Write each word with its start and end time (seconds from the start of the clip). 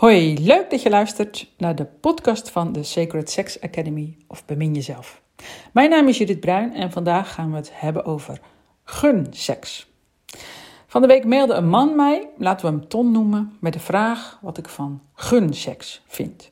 Hoi, 0.00 0.44
leuk 0.44 0.70
dat 0.70 0.82
je 0.82 0.90
luistert 0.90 1.50
naar 1.56 1.74
de 1.74 1.84
podcast 1.84 2.50
van 2.50 2.72
de 2.72 2.82
Sacred 2.82 3.30
Sex 3.30 3.60
Academy 3.60 4.16
of 4.28 4.44
Bemin 4.44 4.74
Jezelf. 4.74 5.22
Mijn 5.72 5.90
naam 5.90 6.08
is 6.08 6.18
Judith 6.18 6.40
Bruin 6.40 6.74
en 6.74 6.92
vandaag 6.92 7.34
gaan 7.34 7.50
we 7.50 7.56
het 7.56 7.70
hebben 7.72 8.04
over 8.04 8.40
gunseks. 8.84 9.90
Van 10.86 11.00
de 11.00 11.06
week 11.06 11.24
mailde 11.24 11.54
een 11.54 11.68
man 11.68 11.96
mij, 11.96 12.28
laten 12.38 12.66
we 12.66 12.72
hem 12.72 12.88
Ton 12.88 13.12
noemen, 13.12 13.56
met 13.58 13.72
de 13.72 13.78
vraag 13.78 14.38
wat 14.42 14.58
ik 14.58 14.68
van 14.68 15.00
gunseks 15.14 16.02
vind. 16.06 16.50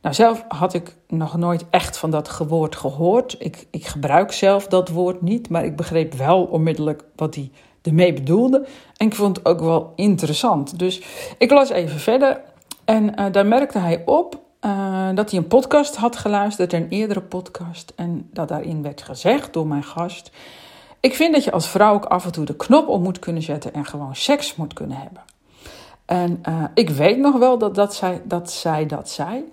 Nou, 0.00 0.14
zelf 0.14 0.44
had 0.48 0.74
ik 0.74 0.96
nog 1.08 1.36
nooit 1.36 1.64
echt 1.70 1.96
van 1.96 2.10
dat 2.10 2.38
woord 2.48 2.76
gehoord. 2.76 3.36
Ik, 3.38 3.66
ik 3.70 3.86
gebruik 3.86 4.32
zelf 4.32 4.66
dat 4.66 4.88
woord 4.88 5.22
niet, 5.22 5.48
maar 5.48 5.64
ik 5.64 5.76
begreep 5.76 6.14
wel 6.14 6.44
onmiddellijk 6.44 7.04
wat 7.16 7.34
hij 7.34 7.50
ermee 7.82 8.12
bedoelde. 8.12 8.66
En 8.96 9.06
ik 9.06 9.14
vond 9.14 9.36
het 9.36 9.46
ook 9.46 9.60
wel 9.60 9.92
interessant. 9.96 10.78
Dus 10.78 11.02
ik 11.38 11.50
las 11.50 11.70
even 11.70 12.00
verder 12.00 12.40
en 12.84 13.20
uh, 13.20 13.32
daar 13.32 13.46
merkte 13.46 13.78
hij 13.78 14.02
op 14.04 14.42
uh, 14.60 15.08
dat 15.14 15.30
hij 15.30 15.40
een 15.40 15.46
podcast 15.46 15.96
had 15.96 16.16
geluisterd, 16.16 16.72
een 16.72 16.88
eerdere 16.88 17.22
podcast. 17.22 17.92
En 17.96 18.28
dat 18.32 18.48
daarin 18.48 18.82
werd 18.82 19.02
gezegd 19.02 19.52
door 19.52 19.66
mijn 19.66 19.84
gast. 19.84 20.30
Ik 21.00 21.14
vind 21.14 21.34
dat 21.34 21.44
je 21.44 21.52
als 21.52 21.68
vrouw 21.68 21.94
ook 21.94 22.04
af 22.04 22.24
en 22.24 22.32
toe 22.32 22.44
de 22.44 22.56
knop 22.56 22.88
om 22.88 23.02
moet 23.02 23.18
kunnen 23.18 23.42
zetten 23.42 23.74
en 23.74 23.84
gewoon 23.84 24.14
seks 24.14 24.56
moet 24.56 24.72
kunnen 24.72 24.96
hebben. 24.96 25.22
En 26.04 26.42
uh, 26.48 26.64
ik 26.74 26.90
weet 26.90 27.18
nog 27.18 27.38
wel 27.38 27.58
dat, 27.58 27.74
dat, 27.74 27.94
zij, 27.94 28.22
dat 28.24 28.50
zij 28.50 28.86
dat 28.86 29.08
zei. 29.08 29.44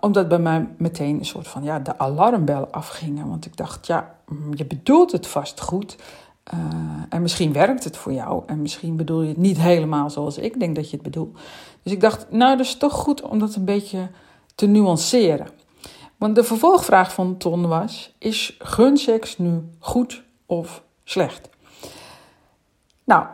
Omdat 0.00 0.28
bij 0.28 0.38
mij 0.38 0.68
meteen 0.78 1.18
een 1.18 1.24
soort 1.24 1.48
van 1.48 1.62
ja, 1.62 1.78
de 1.78 1.98
alarmbel 1.98 2.68
afgingen. 2.70 3.28
Want 3.28 3.46
ik 3.46 3.56
dacht, 3.56 3.86
ja, 3.86 4.14
je 4.54 4.64
bedoelt 4.64 5.12
het 5.12 5.26
vast 5.26 5.60
goed. 5.60 5.96
En 7.08 7.22
misschien 7.22 7.52
werkt 7.52 7.84
het 7.84 7.96
voor 7.96 8.12
jou. 8.12 8.42
En 8.46 8.62
misschien 8.62 8.96
bedoel 8.96 9.22
je 9.22 9.28
het 9.28 9.36
niet 9.36 9.58
helemaal 9.58 10.10
zoals 10.10 10.38
ik 10.38 10.60
denk 10.60 10.76
dat 10.76 10.90
je 10.90 10.96
het 10.96 11.04
bedoelt. 11.04 11.38
Dus 11.84 11.92
ik 11.92 12.00
dacht, 12.00 12.30
nou, 12.30 12.56
dat 12.56 12.66
is 12.66 12.76
toch 12.76 12.92
goed 12.92 13.22
om 13.22 13.38
dat 13.38 13.54
een 13.54 13.64
beetje 13.64 14.08
te 14.54 14.66
nuanceren. 14.66 15.48
Want 16.16 16.34
de 16.34 16.44
vervolgvraag 16.44 17.12
van 17.12 17.36
Ton 17.36 17.68
was: 17.68 18.14
is 18.18 18.56
gunseks 18.58 19.38
nu 19.38 19.68
goed 19.78 20.22
of 20.46 20.82
slecht? 21.04 21.48
Nou, 23.04 23.26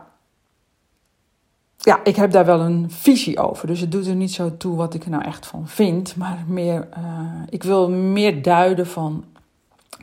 ja, 1.76 2.00
ik 2.04 2.16
heb 2.16 2.30
daar 2.30 2.44
wel 2.44 2.60
een 2.60 2.90
visie 2.90 3.38
over. 3.38 3.66
Dus 3.66 3.80
het 3.80 3.92
doet 3.92 4.06
er 4.06 4.14
niet 4.14 4.32
zo 4.32 4.56
toe 4.56 4.76
wat 4.76 4.94
ik 4.94 5.04
er 5.04 5.10
nou 5.10 5.24
echt 5.24 5.46
van 5.46 5.68
vind. 5.68 6.16
Maar 6.16 6.44
meer, 6.46 6.88
uh, 6.98 7.42
ik 7.48 7.62
wil 7.62 7.90
meer 7.90 8.42
duiden 8.42 8.86
van 8.86 9.24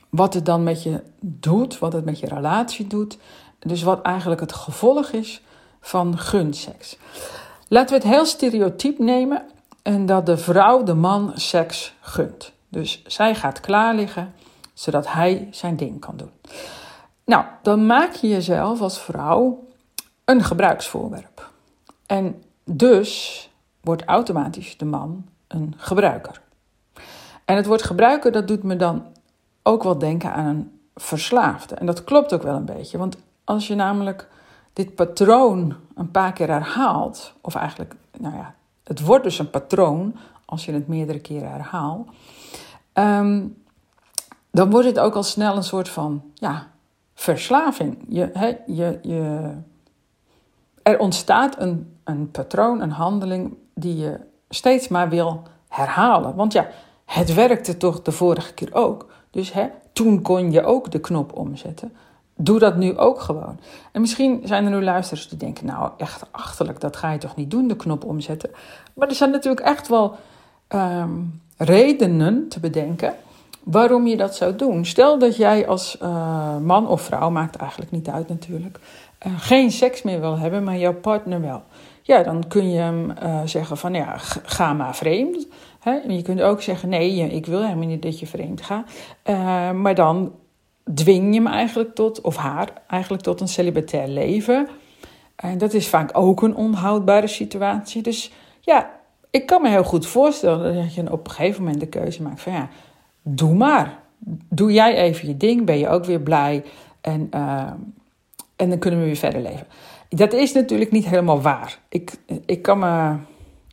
wat 0.10 0.34
het 0.34 0.46
dan 0.46 0.64
met 0.64 0.84
je 0.84 1.04
doet, 1.20 1.80
wat 1.80 1.94
het 1.94 2.06
met 2.06 2.20
je 2.20 2.28
relatie 2.28 2.88
doet. 2.88 3.18
Dus 3.60 3.84
wat 3.84 4.02
eigenlijk 4.02 4.42
het 4.42 4.54
gevolg 4.54 5.10
is 5.10 5.42
van 5.82 6.18
gunseks. 6.18 6.98
Laten 7.68 7.90
we 7.90 8.04
het 8.04 8.14
heel 8.14 8.26
stereotyp 8.26 9.00
nemen 9.00 9.46
en 9.82 10.06
dat 10.06 10.26
de 10.26 10.38
vrouw 10.38 10.84
de 10.84 10.94
man 10.94 11.32
seks 11.36 11.94
gunt. 12.02 12.52
Dus 12.70 13.04
zij 13.06 13.36
gaat 13.36 13.60
klaar 13.60 13.96
liggen 13.96 14.34
zodat 14.74 15.12
hij 15.12 15.48
zijn 15.52 15.76
ding 15.76 16.00
kan 16.00 16.18
doen. 16.18 16.32
Nou, 17.26 17.46
dan 17.62 17.86
maak 17.86 18.14
je 18.14 18.28
jezelf 18.28 18.82
als 18.82 19.00
vrouw 19.00 19.68
een 20.26 20.44
gebruiksvoorwerp. 20.44 21.50
En 22.06 22.44
dus 22.64 23.50
wordt 23.82 24.04
automatisch 24.04 24.78
de 24.78 24.86
man 24.86 25.26
een 25.48 25.74
gebruiker. 25.78 26.42
En 27.46 27.56
het 27.56 27.66
woord 27.66 27.84
gebruiker, 27.84 28.32
dat 28.32 28.48
doet 28.48 28.64
me 28.64 28.76
dan 28.76 29.06
ook 29.64 29.84
wel 29.84 29.98
denken 29.98 30.34
aan 30.34 30.46
een 30.46 30.80
verslaafde. 30.96 31.76
En 31.76 31.86
dat 31.86 32.04
klopt 32.04 32.34
ook 32.34 32.44
wel 32.44 32.56
een 32.56 32.66
beetje, 32.66 32.98
want 32.98 33.18
als 33.44 33.68
je 33.68 33.76
namelijk 33.76 34.28
dit 34.78 34.96
patroon 34.96 35.76
een 35.96 36.12
paar 36.12 36.34
keer 36.34 36.48
herhaalt, 36.48 37.34
of 37.42 37.56
eigenlijk, 37.56 37.96
nou 38.18 38.36
ja, 38.36 38.56
het 38.84 39.02
wordt 39.02 39.24
dus 39.24 39.40
een 39.40 39.50
patroon 39.50 40.16
als 40.46 40.66
je 40.66 40.72
het 40.72 40.88
meerdere 40.88 41.20
keren 41.20 41.52
herhaalt, 41.52 42.08
um, 42.94 43.64
dan 44.52 44.70
wordt 44.70 44.88
het 44.88 45.00
ook 45.00 45.16
al 45.16 45.24
snel 45.24 45.56
een 45.56 45.64
soort 45.64 45.90
van, 45.90 46.24
ja, 46.34 46.68
verslaving. 47.14 47.98
Je, 48.08 48.56
je, 48.66 49.00
je, 49.02 49.52
er 50.84 51.00
ontstaat 51.00 51.60
een, 51.60 51.98
een 52.04 52.32
patroon, 52.32 52.82
een 52.82 52.92
handeling 52.92 53.58
die 53.74 53.98
je 53.98 54.20
steeds 54.50 54.88
maar 54.88 55.10
wil 55.10 55.44
herhalen. 55.68 56.36
Want 56.36 56.54
ja, 56.54 56.70
het 57.06 57.34
werkte 57.34 57.78
toch 57.78 58.02
de 58.02 58.12
vorige 58.12 58.54
keer 58.54 58.74
ook. 58.74 59.06
Dus 59.32 59.54
hè, 59.54 59.68
toen 59.94 60.22
kon 60.22 60.52
je 60.52 60.64
ook 60.64 60.92
de 60.92 61.00
knop 61.00 61.38
omzetten. 61.38 61.92
Doe 62.40 62.60
dat 62.60 62.76
nu 62.76 62.98
ook 62.98 63.20
gewoon. 63.20 63.60
En 63.92 64.02
misschien 64.02 64.42
zijn 64.44 64.66
er 64.66 64.72
nu 64.72 64.84
luisteraars 64.84 65.30
die 65.30 65.38
denken: 65.38 65.66
Nou, 65.66 65.92
echt 65.98 66.24
achterlijk, 66.32 66.80
dat 66.80 66.96
ga 66.96 67.12
je 67.12 67.18
toch 67.18 67.36
niet 67.36 67.52
doen, 67.52 67.68
de 67.68 67.76
knop 67.76 68.04
omzetten. 68.04 68.50
Maar 68.94 69.08
er 69.08 69.16
zijn 69.16 69.32
natuurlijk 69.32 69.66
echt 69.66 69.88
wel 69.88 70.16
um, 70.70 71.42
redenen 71.58 72.48
te 72.48 72.60
bedenken 72.60 73.14
waarom 73.64 74.08
je 74.08 74.18
dat 74.18 74.36
zou 74.36 74.56
doen. 74.56 74.86
Stel 74.86 75.20
dat 75.20 75.36
jij 75.36 75.68
als 75.68 75.98
uh, 76.02 76.58
man 76.58 76.88
of 76.88 77.02
vrouw, 77.02 77.30
maakt 77.30 77.56
eigenlijk 77.56 77.92
niet 77.92 78.10
uit 78.10 78.28
natuurlijk, 78.28 78.80
uh, 79.28 79.34
geen 79.38 79.72
seks 79.72 80.02
meer 80.02 80.20
wil 80.20 80.38
hebben, 80.38 80.64
maar 80.64 80.78
jouw 80.78 80.94
partner 80.94 81.42
wel. 81.42 81.64
Ja, 82.02 82.24
dan 82.24 82.48
kun 82.48 82.70
je 82.70 82.80
hem 82.80 83.14
uh, 83.24 83.42
zeggen 83.46 83.78
van 83.78 83.94
ja, 83.94 84.14
ga 84.44 84.74
maar 84.74 84.96
vreemd. 84.96 85.48
En 85.84 86.16
je 86.16 86.22
kunt 86.22 86.42
ook 86.42 86.62
zeggen 86.62 86.90
nee, 86.90 87.32
ik 87.32 87.46
wil 87.46 87.62
helemaal 87.62 87.88
niet 87.88 88.02
dat 88.02 88.20
je 88.20 88.28
vreemd 88.28 88.62
gaat. 88.62 88.90
maar 89.74 89.96
dan 89.96 90.32
dwing 90.94 91.34
je 91.34 91.42
hem 91.42 91.48
eigenlijk 91.48 91.96
tot, 91.96 92.22
of 92.22 92.36
haar 92.36 92.70
eigenlijk 92.88 93.24
tot 93.24 93.42
een 93.42 93.48
celibatair 93.48 94.08
leven. 94.08 94.68
En 95.36 95.58
dat 95.58 95.74
is 95.74 95.88
vaak 95.88 96.10
ook 96.14 96.42
een 96.42 96.56
onhoudbare 96.56 97.28
situatie. 97.28 98.02
Dus 98.02 98.32
ja, 98.62 98.90
ik 99.30 99.46
kan 99.46 99.62
me 99.62 99.70
heel 99.70 99.84
goed 99.84 100.08
voorstellen 100.08 100.76
dat 100.76 100.94
je 100.94 101.12
op 101.12 101.28
een 101.28 101.34
gegeven 101.34 101.64
moment 101.64 101.80
de 101.80 101.88
keuze 101.88 102.22
maakt 102.22 102.42
van 102.42 102.54
ja, 102.54 102.70
doe 103.22 103.54
maar. 103.54 104.00
Doe 104.50 104.72
jij 104.72 104.96
even 104.96 105.28
je 105.28 105.38
ding, 105.38 105.66
ben 105.66 105.78
je 105.78 105.90
ook 105.90 106.06
weer 106.06 106.20
blij 106.20 106.64
en, 107.02 107.30
uh, 107.36 107.72
en 108.56 108.70
dan 108.70 108.80
kunnen 108.80 109.00
we 109.00 109.06
weer 109.06 109.16
verder 109.16 109.42
leven. 109.42 109.68
Dat 110.10 110.34
is 110.34 110.54
natuurlijk 110.54 110.92
niet 110.92 111.06
helemaal 111.06 111.42
waar. 111.42 111.80
Ik, 111.90 112.14
ik 112.46 112.62
kan 112.62 112.80
me 112.80 113.16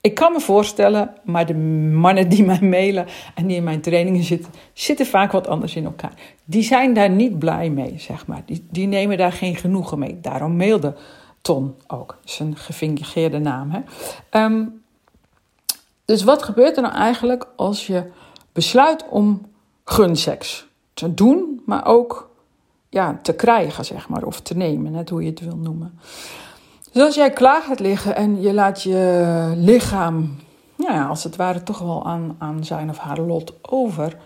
ik 0.04 0.14
kan 0.14 0.32
me 0.32 0.40
voorstellen, 0.40 1.14
maar 1.22 1.46
de 1.46 1.54
mannen 1.54 2.28
die 2.28 2.44
mij 2.44 2.60
mailen 2.60 3.06
en 3.34 3.46
die 3.46 3.56
in 3.56 3.64
mijn 3.64 3.80
trainingen 3.80 4.22
zitten, 4.22 4.52
zitten 4.72 5.06
vaak 5.06 5.32
wat 5.32 5.48
anders 5.48 5.76
in 5.76 5.84
elkaar. 5.84 6.12
Die 6.44 6.62
zijn 6.62 6.94
daar 6.94 7.10
niet 7.10 7.38
blij 7.38 7.70
mee, 7.70 7.94
zeg 7.98 8.26
maar. 8.26 8.42
Die, 8.46 8.66
die 8.70 8.86
nemen 8.86 9.18
daar 9.18 9.32
geen 9.32 9.56
genoegen 9.56 9.98
mee. 9.98 10.20
Daarom 10.20 10.56
mailde 10.56 10.94
Ton 11.40 11.74
ook. 11.86 12.16
Dat 12.20 12.30
is 12.30 12.38
een 12.38 12.56
gefingeerde 12.56 13.38
naam. 13.38 13.70
Hè? 13.70 13.80
Um, 14.44 14.82
dus 16.04 16.22
wat 16.24 16.42
gebeurt 16.42 16.76
er 16.76 16.82
nou 16.82 16.94
eigenlijk 16.94 17.46
als 17.56 17.86
je 17.86 18.10
besluit 18.52 19.04
om 19.08 19.46
gunseks 19.84 20.66
te 20.94 21.14
doen, 21.14 21.62
maar 21.66 21.86
ook 21.86 22.30
ja, 22.88 23.18
te 23.22 23.34
krijgen, 23.34 23.84
zeg 23.84 24.08
maar, 24.08 24.24
of 24.24 24.40
te 24.40 24.56
nemen, 24.56 24.92
net 24.92 25.08
hoe 25.08 25.22
je 25.22 25.30
het 25.30 25.40
wil 25.40 25.56
noemen. 25.56 25.98
Dus 26.94 27.02
als 27.02 27.14
jij 27.14 27.30
klaar 27.30 27.62
gaat 27.62 27.80
liggen 27.80 28.16
en 28.16 28.40
je 28.40 28.52
laat 28.52 28.82
je 28.82 29.52
lichaam, 29.56 30.36
nou 30.76 30.92
ja, 30.92 31.06
als 31.06 31.24
het 31.24 31.36
ware, 31.36 31.62
toch 31.62 31.78
wel 31.78 32.04
aan, 32.06 32.36
aan 32.38 32.64
zijn 32.64 32.90
of 32.90 32.98
haar 32.98 33.20
lot 33.20 33.54
over. 33.62 34.16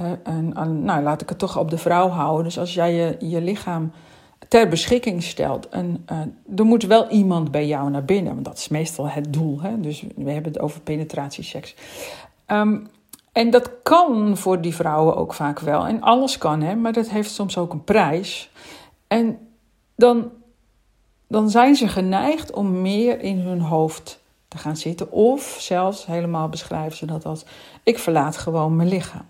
Uh, 0.00 0.10
en 0.24 0.52
nou, 0.84 1.02
laat 1.02 1.22
ik 1.22 1.28
het 1.28 1.38
toch 1.38 1.58
op 1.58 1.70
de 1.70 1.78
vrouw 1.78 2.08
houden. 2.08 2.44
Dus 2.44 2.58
als 2.58 2.74
jij 2.74 2.94
je, 2.94 3.16
je 3.28 3.40
lichaam 3.40 3.92
ter 4.48 4.68
beschikking 4.68 5.22
stelt. 5.22 5.68
En 5.68 6.06
uh, 6.12 6.58
er 6.58 6.64
moet 6.64 6.82
wel 6.82 7.08
iemand 7.08 7.50
bij 7.50 7.66
jou 7.66 7.90
naar 7.90 8.04
binnen, 8.04 8.32
want 8.32 8.44
dat 8.44 8.58
is 8.58 8.68
meestal 8.68 9.08
het 9.08 9.32
doel. 9.32 9.60
Hè? 9.60 9.80
Dus 9.80 10.04
we 10.16 10.30
hebben 10.30 10.52
het 10.52 10.60
over 10.60 10.80
penetratieseks. 10.80 11.74
Um, 12.46 12.88
en 13.32 13.50
dat 13.50 13.70
kan 13.82 14.36
voor 14.36 14.60
die 14.60 14.74
vrouwen 14.74 15.16
ook 15.16 15.34
vaak 15.34 15.60
wel. 15.60 15.86
En 15.86 16.00
alles 16.00 16.38
kan, 16.38 16.62
hè? 16.62 16.74
maar 16.74 16.92
dat 16.92 17.08
heeft 17.08 17.30
soms 17.30 17.58
ook 17.58 17.72
een 17.72 17.84
prijs. 17.84 18.50
En 19.08 19.38
dan 19.96 20.30
dan 21.34 21.50
zijn 21.50 21.74
ze 21.74 21.88
geneigd 21.88 22.52
om 22.52 22.80
meer 22.80 23.20
in 23.20 23.38
hun 23.38 23.60
hoofd 23.60 24.20
te 24.48 24.58
gaan 24.58 24.76
zitten. 24.76 25.12
Of 25.12 25.56
zelfs 25.60 26.06
helemaal 26.06 26.48
beschrijven 26.48 26.96
ze 26.96 27.06
dat 27.06 27.24
als: 27.24 27.44
ik 27.82 27.98
verlaat 27.98 28.36
gewoon 28.36 28.76
mijn 28.76 28.88
lichaam. 28.88 29.26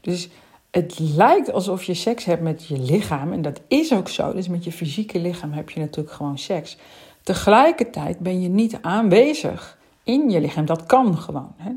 Dus 0.00 0.28
het 0.70 0.98
lijkt 0.98 1.52
alsof 1.52 1.82
je 1.82 1.94
seks 1.94 2.24
hebt 2.24 2.42
met 2.42 2.66
je 2.66 2.78
lichaam. 2.78 3.32
En 3.32 3.42
dat 3.42 3.60
is 3.68 3.92
ook 3.92 4.08
zo. 4.08 4.32
Dus 4.32 4.48
met 4.48 4.64
je 4.64 4.72
fysieke 4.72 5.18
lichaam 5.18 5.52
heb 5.52 5.70
je 5.70 5.80
natuurlijk 5.80 6.14
gewoon 6.14 6.38
seks. 6.38 6.76
Tegelijkertijd 7.22 8.18
ben 8.18 8.40
je 8.40 8.48
niet 8.48 8.78
aanwezig 8.80 9.78
in 10.02 10.30
je 10.30 10.40
lichaam. 10.40 10.66
Dat 10.66 10.86
kan 10.86 11.18
gewoon. 11.18 11.54
Hè? 11.56 11.70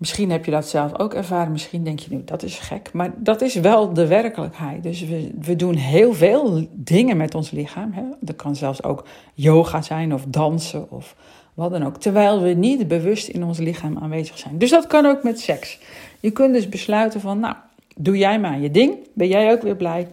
Misschien 0.00 0.30
heb 0.30 0.44
je 0.44 0.50
dat 0.50 0.68
zelf 0.68 0.98
ook 0.98 1.14
ervaren. 1.14 1.52
Misschien 1.52 1.84
denk 1.84 1.98
je 1.98 2.14
nu, 2.14 2.24
dat 2.24 2.42
is 2.42 2.58
gek. 2.58 2.92
Maar 2.92 3.12
dat 3.16 3.42
is 3.42 3.54
wel 3.54 3.92
de 3.92 4.06
werkelijkheid. 4.06 4.82
Dus 4.82 5.04
we, 5.04 5.30
we 5.40 5.56
doen 5.56 5.74
heel 5.74 6.14
veel 6.14 6.66
dingen 6.70 7.16
met 7.16 7.34
ons 7.34 7.50
lichaam. 7.50 7.92
Hè? 7.92 8.02
Dat 8.20 8.36
kan 8.36 8.56
zelfs 8.56 8.82
ook 8.82 9.04
yoga 9.34 9.82
zijn 9.82 10.14
of 10.14 10.24
dansen 10.28 10.90
of 10.90 11.16
wat 11.54 11.70
dan 11.70 11.82
ook. 11.82 11.96
Terwijl 11.96 12.40
we 12.40 12.48
niet 12.48 12.88
bewust 12.88 13.28
in 13.28 13.44
ons 13.44 13.58
lichaam 13.58 13.98
aanwezig 13.98 14.38
zijn. 14.38 14.58
Dus 14.58 14.70
dat 14.70 14.86
kan 14.86 15.06
ook 15.06 15.22
met 15.22 15.40
seks. 15.40 15.78
Je 16.20 16.30
kunt 16.30 16.54
dus 16.54 16.68
besluiten 16.68 17.20
van, 17.20 17.40
nou, 17.40 17.54
doe 17.96 18.18
jij 18.18 18.40
maar 18.40 18.60
je 18.60 18.70
ding. 18.70 18.96
Ben 19.12 19.28
jij 19.28 19.52
ook 19.52 19.62
weer 19.62 19.76
blij. 19.76 20.08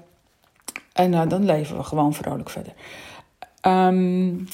En 0.94 1.12
uh, 1.12 1.22
dan 1.28 1.46
leven 1.46 1.78
we 1.78 1.84
gewoon 1.84 2.14
vrolijk 2.14 2.50
verder. 2.50 2.74
Um, 3.62 4.48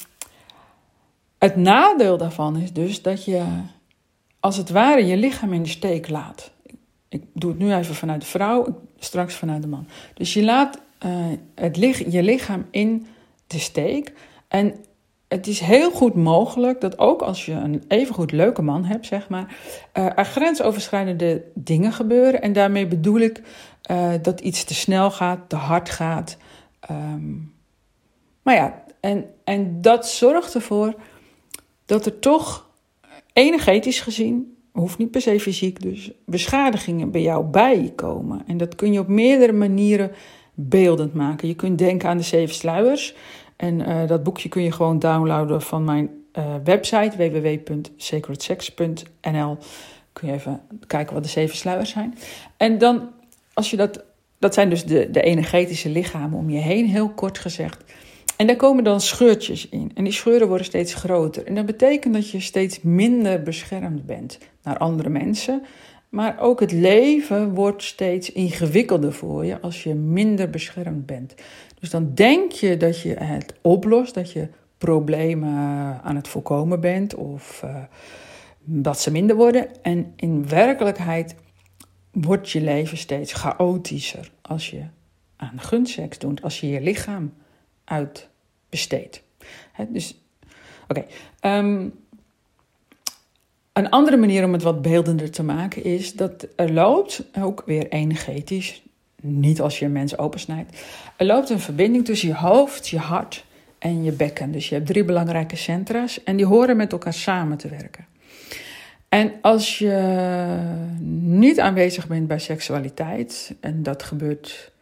Het 1.38 1.56
nadeel 1.56 2.16
daarvan 2.16 2.56
is 2.56 2.72
dus 2.72 3.02
dat 3.02 3.24
je 3.24 3.42
als 4.44 4.56
het 4.56 4.70
ware 4.70 5.06
je 5.06 5.16
lichaam 5.16 5.52
in 5.52 5.62
de 5.62 5.68
steek 5.68 6.08
laat. 6.08 6.50
Ik 7.08 7.22
doe 7.32 7.50
het 7.50 7.58
nu 7.58 7.74
even 7.74 7.94
vanuit 7.94 8.20
de 8.20 8.26
vrouw, 8.26 8.80
straks 8.98 9.34
vanuit 9.34 9.62
de 9.62 9.68
man. 9.68 9.86
Dus 10.14 10.34
je 10.34 10.44
laat 10.44 10.80
uh, 11.06 11.10
het, 11.54 11.76
je 12.10 12.22
lichaam 12.22 12.66
in 12.70 13.06
de 13.46 13.58
steek. 13.58 14.12
En 14.48 14.74
het 15.28 15.46
is 15.46 15.60
heel 15.60 15.90
goed 15.90 16.14
mogelijk 16.14 16.80
dat 16.80 16.98
ook 16.98 17.22
als 17.22 17.46
je 17.46 17.52
een 17.52 17.84
evengoed 17.88 18.32
leuke 18.32 18.62
man 18.62 18.84
hebt, 18.84 19.06
zeg 19.06 19.28
maar, 19.28 19.56
uh, 19.94 20.18
er 20.18 20.24
grensoverschrijdende 20.24 21.44
dingen 21.54 21.92
gebeuren. 21.92 22.42
En 22.42 22.52
daarmee 22.52 22.86
bedoel 22.86 23.18
ik 23.18 23.42
uh, 23.90 24.12
dat 24.22 24.40
iets 24.40 24.64
te 24.64 24.74
snel 24.74 25.10
gaat, 25.10 25.48
te 25.48 25.56
hard 25.56 25.90
gaat. 25.90 26.36
Um, 26.90 27.54
maar 28.42 28.54
ja, 28.54 28.82
en, 29.00 29.24
en 29.44 29.80
dat 29.80 30.08
zorgt 30.08 30.54
ervoor 30.54 30.94
dat 31.84 32.06
er 32.06 32.18
toch 32.18 32.63
energetisch 33.34 34.00
gezien, 34.00 34.56
hoeft 34.72 34.98
niet 34.98 35.10
per 35.10 35.20
se 35.20 35.40
fysiek, 35.40 35.82
dus 35.82 36.10
beschadigingen 36.26 37.10
bij 37.10 37.22
jou 37.22 37.44
bijkomen. 37.44 38.42
En 38.46 38.56
dat 38.56 38.74
kun 38.74 38.92
je 38.92 38.98
op 38.98 39.08
meerdere 39.08 39.52
manieren 39.52 40.10
beeldend 40.54 41.14
maken. 41.14 41.48
Je 41.48 41.54
kunt 41.54 41.78
denken 41.78 42.08
aan 42.08 42.16
de 42.16 42.22
zeven 42.22 42.54
sluiers. 42.54 43.14
En 43.56 43.80
uh, 43.80 44.06
dat 44.06 44.22
boekje 44.22 44.48
kun 44.48 44.62
je 44.62 44.72
gewoon 44.72 44.98
downloaden 44.98 45.62
van 45.62 45.84
mijn 45.84 46.10
uh, 46.38 46.54
website 46.64 47.16
www.sacredsex.nl. 47.16 49.58
Kun 50.12 50.28
je 50.28 50.34
even 50.34 50.60
kijken 50.86 51.14
wat 51.14 51.22
de 51.22 51.28
zeven 51.28 51.56
sluiers 51.56 51.90
zijn. 51.90 52.18
En 52.56 52.78
dan, 52.78 53.10
als 53.52 53.70
je 53.70 53.76
dat, 53.76 54.04
dat 54.38 54.54
zijn 54.54 54.70
dus 54.70 54.84
de, 54.84 55.10
de 55.10 55.22
energetische 55.22 55.88
lichamen 55.88 56.38
om 56.38 56.50
je 56.50 56.60
heen, 56.60 56.86
heel 56.86 57.08
kort 57.08 57.38
gezegd. 57.38 57.84
En 58.36 58.46
daar 58.46 58.56
komen 58.56 58.84
dan 58.84 59.00
scheurtjes 59.00 59.68
in. 59.68 59.90
En 59.94 60.04
die 60.04 60.12
scheuren 60.12 60.48
worden 60.48 60.66
steeds 60.66 60.94
groter. 60.94 61.46
En 61.46 61.54
dat 61.54 61.66
betekent 61.66 62.14
dat 62.14 62.30
je 62.30 62.40
steeds 62.40 62.82
minder 62.82 63.42
beschermd 63.42 64.06
bent 64.06 64.38
naar 64.62 64.78
andere 64.78 65.08
mensen. 65.08 65.62
Maar 66.08 66.40
ook 66.40 66.60
het 66.60 66.72
leven 66.72 67.54
wordt 67.54 67.82
steeds 67.82 68.32
ingewikkelder 68.32 69.12
voor 69.12 69.44
je 69.44 69.60
als 69.60 69.82
je 69.82 69.94
minder 69.94 70.50
beschermd 70.50 71.06
bent. 71.06 71.34
Dus 71.80 71.90
dan 71.90 72.14
denk 72.14 72.52
je 72.52 72.76
dat 72.76 73.00
je 73.00 73.14
het 73.14 73.54
oplost, 73.60 74.14
dat 74.14 74.32
je 74.32 74.48
problemen 74.78 75.52
aan 76.02 76.16
het 76.16 76.28
voorkomen 76.28 76.80
bent 76.80 77.14
of 77.14 77.62
uh, 77.64 77.76
dat 78.64 79.00
ze 79.00 79.10
minder 79.10 79.36
worden. 79.36 79.82
En 79.82 80.12
in 80.16 80.48
werkelijkheid 80.48 81.34
wordt 82.10 82.50
je 82.50 82.60
leven 82.60 82.96
steeds 82.96 83.32
chaotischer 83.32 84.30
als 84.42 84.70
je 84.70 84.82
aan 85.36 85.60
gunseks 85.60 86.18
doet, 86.18 86.42
als 86.42 86.60
je 86.60 86.68
je 86.68 86.80
lichaam 86.80 87.32
uitbesteedt. 87.84 89.22
dus, 89.88 90.20
oké. 90.88 91.04
Ehm, 91.40 91.88
een 93.72 93.90
andere 93.90 94.16
manier 94.16 94.44
om 94.44 94.52
het 94.52 94.62
wat 94.62 94.82
beeldender 94.82 95.30
te 95.30 95.42
maken 95.42 95.84
is 95.84 96.12
dat 96.12 96.46
er 96.56 96.72
loopt, 96.72 97.24
ook 97.38 97.62
weer 97.66 97.88
energetisch, 97.88 98.82
niet 99.20 99.60
als 99.60 99.78
je 99.78 99.84
een 99.84 99.92
mens 99.92 100.18
opensnijdt, 100.18 100.84
er 101.16 101.26
loopt 101.26 101.50
een 101.50 101.60
verbinding 101.60 102.04
tussen 102.04 102.28
je 102.28 102.34
hoofd, 102.34 102.88
je 102.88 102.98
hart 102.98 103.44
en 103.78 104.04
je 104.04 104.12
bekken. 104.12 104.52
Dus 104.52 104.68
je 104.68 104.74
hebt 104.74 104.86
drie 104.86 105.04
belangrijke 105.04 105.56
centra's 105.56 106.22
en 106.22 106.36
die 106.36 106.46
horen 106.46 106.76
met 106.76 106.92
elkaar 106.92 107.12
samen 107.12 107.56
te 107.56 107.68
werken. 107.68 108.06
En 109.08 109.32
als 109.40 109.78
je 109.78 110.58
niet 111.10 111.60
aanwezig 111.60 112.06
bent 112.06 112.26
bij 112.26 112.38
seksualiteit, 112.38 113.54
en 113.60 113.82
dat 113.82 114.02
gebeurt 114.02 114.72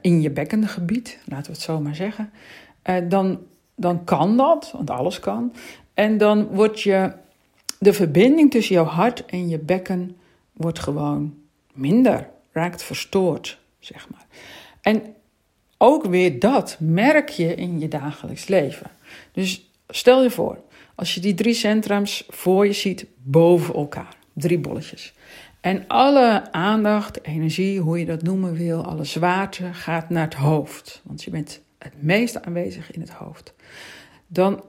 in 0.00 0.20
je 0.20 0.30
bekkengebied, 0.30 1.18
laten 1.24 1.46
we 1.46 1.52
het 1.52 1.60
zo 1.60 1.80
maar 1.80 1.94
zeggen, 1.94 2.30
uh, 2.84 2.96
dan, 3.08 3.40
dan 3.74 4.04
kan 4.04 4.36
dat, 4.36 4.70
want 4.72 4.90
alles 4.90 5.20
kan. 5.20 5.52
En 5.94 6.18
dan 6.18 6.46
wordt 6.46 6.80
je 6.80 7.12
de 7.78 7.92
verbinding 7.92 8.50
tussen 8.50 8.74
jouw 8.74 8.84
hart 8.84 9.24
en 9.26 9.48
je 9.48 9.58
bekken 9.58 10.16
wordt 10.52 10.78
gewoon 10.78 11.34
minder, 11.72 12.28
raakt 12.52 12.82
verstoord, 12.82 13.58
zeg 13.78 14.08
maar. 14.10 14.26
En 14.80 15.14
ook 15.78 16.04
weer 16.04 16.38
dat 16.38 16.76
merk 16.80 17.28
je 17.28 17.54
in 17.54 17.80
je 17.80 17.88
dagelijks 17.88 18.46
leven. 18.46 18.90
Dus 19.32 19.70
stel 19.88 20.22
je 20.22 20.30
voor, 20.30 20.58
als 20.94 21.14
je 21.14 21.20
die 21.20 21.34
drie 21.34 21.54
centrums 21.54 22.24
voor 22.28 22.66
je 22.66 22.72
ziet 22.72 23.06
boven 23.16 23.74
elkaar, 23.74 24.16
drie 24.32 24.58
bolletjes. 24.58 25.14
En 25.60 25.84
alle 25.86 26.52
aandacht, 26.52 27.24
energie, 27.24 27.80
hoe 27.80 27.98
je 27.98 28.06
dat 28.06 28.22
noemen 28.22 28.54
wil, 28.54 28.84
alle 28.84 29.04
zwaarte 29.04 29.72
gaat 29.72 30.10
naar 30.10 30.24
het 30.24 30.34
hoofd. 30.34 31.00
Want 31.04 31.22
je 31.22 31.30
bent 31.30 31.60
het 31.78 32.02
meest 32.02 32.42
aanwezig 32.42 32.92
in 32.92 33.00
het 33.00 33.10
hoofd. 33.10 33.54
Dan 34.26 34.64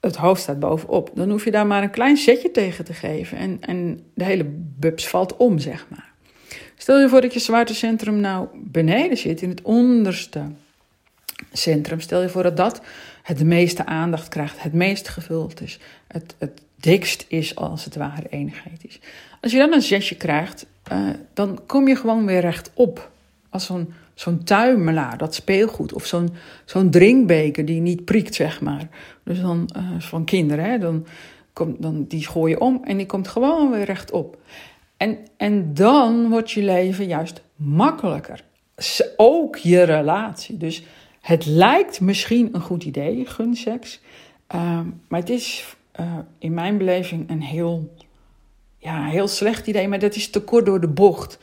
het 0.00 0.16
hoofd 0.16 0.42
staat 0.42 0.58
bovenop. 0.58 1.10
Dan 1.14 1.30
hoef 1.30 1.44
je 1.44 1.50
daar 1.50 1.66
maar 1.66 1.82
een 1.82 1.90
klein 1.90 2.16
zetje 2.16 2.50
tegen 2.50 2.84
te 2.84 2.94
geven. 2.94 3.38
En, 3.38 3.58
en 3.60 4.04
de 4.14 4.24
hele 4.24 4.44
bubs 4.54 5.08
valt 5.08 5.36
om, 5.36 5.58
zeg 5.58 5.86
maar. 5.88 6.12
Stel 6.76 7.00
je 7.00 7.08
voor 7.08 7.20
dat 7.20 7.32
je 7.32 7.38
zwaartecentrum 7.38 8.20
nou 8.20 8.48
beneden 8.54 9.16
zit, 9.16 9.42
in 9.42 9.48
het 9.48 9.62
onderste 9.62 10.42
centrum. 11.52 12.00
Stel 12.00 12.22
je 12.22 12.28
voor 12.28 12.42
dat 12.42 12.56
dat 12.56 12.80
het 13.22 13.44
meeste 13.44 13.86
aandacht 13.86 14.28
krijgt, 14.28 14.62
het 14.62 14.72
meest 14.72 15.08
gevuld 15.08 15.60
is, 15.60 15.78
het, 16.06 16.34
het 16.38 16.62
dikst 16.80 17.24
is 17.28 17.56
als 17.56 17.84
het 17.84 17.96
ware 17.96 18.28
energetisch. 18.30 19.00
Als 19.40 19.52
je 19.52 19.58
dan 19.58 19.72
een 19.72 19.82
zesje 19.82 20.16
krijgt, 20.16 20.66
uh, 20.92 21.08
dan 21.34 21.60
kom 21.66 21.88
je 21.88 21.96
gewoon 21.96 22.26
weer 22.26 22.40
rechtop. 22.40 23.10
Als 23.48 23.66
zo'n 23.66 23.92
zo'n 24.14 24.44
tuimelaar, 24.44 25.18
dat 25.18 25.34
speelgoed. 25.34 25.92
Of 25.92 26.06
zo'n 26.06 26.28
zo'n 26.64 26.90
drinkbeker 26.90 27.64
die 27.64 27.80
niet 27.80 28.04
prikt, 28.04 28.34
zeg 28.34 28.60
maar. 28.60 28.88
Dus 29.22 29.40
dan 29.40 29.70
uh, 29.76 30.00
van 30.00 30.24
kinderen, 30.24 30.64
hè, 30.64 30.78
dan, 30.78 31.06
komt, 31.52 31.82
dan 31.82 32.04
die 32.08 32.26
gooi 32.26 32.52
je 32.52 32.60
om 32.60 32.80
en 32.84 32.96
die 32.96 33.06
komt 33.06 33.28
gewoon 33.28 33.70
weer 33.70 33.84
rechtop. 33.84 34.38
En, 34.96 35.18
en 35.36 35.74
dan 35.74 36.28
wordt 36.28 36.50
je 36.50 36.62
leven 36.62 37.06
juist 37.06 37.42
makkelijker. 37.56 38.44
Ook 39.16 39.56
je 39.56 39.82
relatie. 39.82 40.56
Dus 40.56 40.82
het 41.20 41.46
lijkt 41.46 42.00
misschien 42.00 42.48
een 42.52 42.60
goed 42.60 42.84
idee, 42.84 43.26
gunseks. 43.26 44.00
Uh, 44.54 44.80
maar 45.08 45.20
het 45.20 45.30
is 45.30 45.76
uh, 46.00 46.18
in 46.38 46.54
mijn 46.54 46.78
beleving 46.78 47.30
een 47.30 47.42
heel, 47.42 47.94
ja, 48.78 49.04
heel 49.06 49.28
slecht 49.28 49.66
idee. 49.66 49.88
Maar 49.88 49.98
dat 49.98 50.14
is 50.14 50.30
te 50.30 50.40
kort 50.40 50.66
door 50.66 50.80
de 50.80 50.88
bocht. 50.88 51.38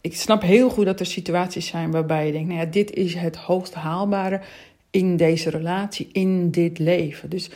Ik 0.00 0.16
snap 0.16 0.42
heel 0.42 0.70
goed 0.70 0.84
dat 0.84 1.00
er 1.00 1.06
situaties 1.06 1.66
zijn 1.66 1.90
waarbij 1.90 2.26
je 2.26 2.32
denkt: 2.32 2.48
nou 2.48 2.60
ja, 2.60 2.66
dit 2.66 2.90
is 2.90 3.14
het 3.14 3.36
hoogst 3.36 3.74
haalbare 3.74 4.40
in 4.90 5.16
deze 5.16 5.50
relatie, 5.50 6.08
in 6.12 6.50
dit 6.50 6.78
leven. 6.78 7.30
Dus 7.30 7.50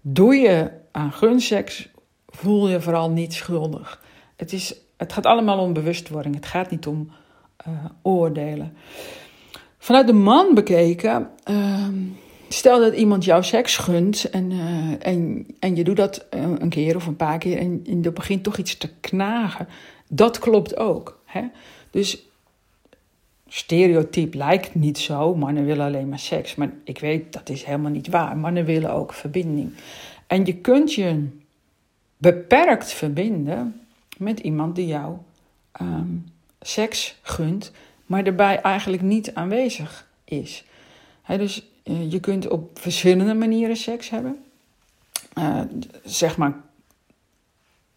doe 0.00 0.34
je 0.34 0.70
aan 0.92 1.12
gunseks, 1.12 1.88
voel 2.26 2.68
je 2.68 2.80
vooral 2.80 3.10
niet 3.10 3.32
schuldig. 3.34 4.02
Het, 4.36 4.52
is, 4.52 4.74
het 4.96 5.12
gaat 5.12 5.26
allemaal 5.26 5.58
om 5.58 5.72
bewustwording, 5.72 6.34
het 6.34 6.46
gaat 6.46 6.70
niet 6.70 6.86
om 6.86 7.10
uh, 7.68 7.84
oordelen. 8.02 8.76
Vanuit 9.78 10.06
de 10.06 10.12
man 10.12 10.54
bekeken, 10.54 11.30
uh, 11.50 11.88
stel 12.48 12.80
dat 12.80 12.94
iemand 12.94 13.24
jou 13.24 13.42
seks 13.42 13.76
gunt 13.76 14.30
en, 14.30 14.50
uh, 14.50 15.06
en, 15.06 15.46
en 15.58 15.76
je 15.76 15.84
doet 15.84 15.96
dat 15.96 16.26
een 16.30 16.68
keer 16.68 16.96
of 16.96 17.06
een 17.06 17.16
paar 17.16 17.38
keer 17.38 17.58
en, 17.58 17.84
en 17.86 18.04
er 18.04 18.12
begint 18.12 18.42
toch 18.42 18.56
iets 18.56 18.76
te 18.76 18.90
knagen. 19.00 19.68
Dat 20.08 20.38
klopt 20.38 20.76
ook. 20.76 21.20
Hè? 21.24 21.42
Dus 21.90 22.28
stereotype 23.48 24.36
lijkt 24.36 24.74
niet 24.74 24.98
zo. 24.98 25.34
Mannen 25.34 25.64
willen 25.64 25.86
alleen 25.86 26.08
maar 26.08 26.18
seks. 26.18 26.54
Maar 26.54 26.72
ik 26.84 26.98
weet 26.98 27.32
dat 27.32 27.48
is 27.48 27.64
helemaal 27.64 27.90
niet 27.90 28.08
waar. 28.08 28.36
Mannen 28.36 28.64
willen 28.64 28.92
ook 28.92 29.12
verbinding. 29.12 29.72
En 30.26 30.44
je 30.44 30.54
kunt 30.54 30.94
je 30.94 31.26
beperkt 32.16 32.92
verbinden 32.92 33.80
met 34.16 34.40
iemand 34.40 34.74
die 34.76 34.86
jou 34.86 35.16
um, 35.80 36.26
seks 36.60 37.18
gunt, 37.22 37.72
maar 38.06 38.24
daarbij 38.24 38.60
eigenlijk 38.60 39.02
niet 39.02 39.34
aanwezig 39.34 40.08
is. 40.24 40.64
dus 41.26 41.58
uh, 41.58 41.66
je 42.08 42.20
kunt 42.20 42.48
op 42.48 42.78
verschillende 42.78 43.34
manieren 43.34 43.76
seks 43.76 44.10
hebben. 44.10 44.36
Uh, 45.38 45.60
zeg 46.04 46.36
maar 46.36 46.52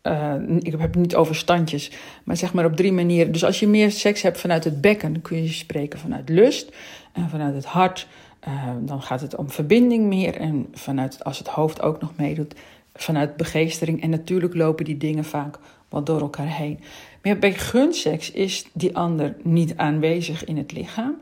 uh, 0.03 0.33
ik 0.59 0.71
heb 0.71 0.79
het 0.79 0.95
niet 0.95 1.15
over 1.15 1.35
standjes, 1.35 1.91
maar 2.23 2.37
zeg 2.37 2.53
maar 2.53 2.65
op 2.65 2.75
drie 2.75 2.91
manieren. 2.91 3.31
Dus 3.31 3.45
als 3.45 3.59
je 3.59 3.67
meer 3.67 3.91
seks 3.91 4.21
hebt 4.21 4.39
vanuit 4.39 4.63
het 4.63 4.81
bekken, 4.81 5.21
kun 5.21 5.43
je 5.43 5.49
spreken 5.49 5.99
vanuit 5.99 6.29
lust 6.29 6.75
en 7.13 7.29
vanuit 7.29 7.55
het 7.55 7.65
hart. 7.65 8.07
Dan 8.79 9.01
gaat 9.01 9.21
het 9.21 9.35
om 9.35 9.49
verbinding 9.49 10.05
meer 10.05 10.35
en 10.35 10.67
vanuit, 10.73 11.23
als 11.23 11.37
het 11.37 11.47
hoofd 11.47 11.81
ook 11.81 12.01
nog 12.01 12.11
meedoet, 12.15 12.53
vanuit 12.93 13.37
begeestering. 13.37 14.01
En 14.01 14.09
natuurlijk 14.09 14.55
lopen 14.55 14.85
die 14.85 14.97
dingen 14.97 15.23
vaak 15.23 15.57
wat 15.89 16.05
door 16.05 16.21
elkaar 16.21 16.55
heen. 16.55 16.79
Maar 17.23 17.39
bij 17.39 17.53
gunseks 17.53 18.31
is 18.31 18.65
die 18.73 18.95
ander 18.95 19.35
niet 19.43 19.77
aanwezig 19.77 20.43
in 20.43 20.57
het 20.57 20.71
lichaam, 20.71 21.15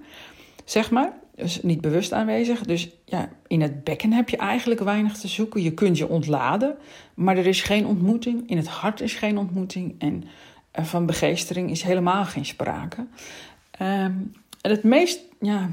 zeg 0.66 0.92
maar 0.92 1.14
dus 1.40 1.62
niet 1.62 1.82
bewust 1.82 2.14
aanwezig. 2.14 2.62
Dus 2.62 2.90
ja, 3.06 3.30
in 3.48 3.62
het 3.62 3.84
bekken 3.84 4.12
heb 4.12 4.30
je 4.30 4.38
eigenlijk 4.38 4.80
weinig 4.80 5.18
te 5.18 5.28
zoeken. 5.28 5.62
Je 5.62 5.74
kunt 5.74 5.98
je 5.98 6.08
ontladen, 6.08 6.76
maar 7.14 7.38
er 7.38 7.48
is 7.48 7.62
geen 7.62 7.86
ontmoeting. 7.86 8.50
In 8.50 8.58
het 8.58 8.68
hart 8.68 9.02
is 9.02 9.14
geen 9.14 9.38
ontmoeting. 9.38 9.96
En 9.98 10.24
eh, 10.72 10.84
van 10.84 11.06
begeestering 11.06 11.72
is 11.72 11.82
helemaal 11.82 12.26
geen 12.26 12.46
sprake. 12.46 13.00
Um, 13.82 14.34
en 14.62 14.72
het 14.72 14.84
meest, 14.84 15.20
ja, 15.40 15.72